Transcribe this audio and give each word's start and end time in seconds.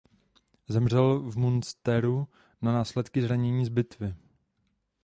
Zemřel 0.67 1.19
v 1.19 1.37
Münsteru 1.37 2.27
na 2.61 2.71
následky 2.73 3.21
zranění 3.21 3.65
z 3.65 3.69
bitvy. 3.69 4.15